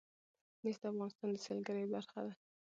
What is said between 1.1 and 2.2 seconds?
د سیلګرۍ برخه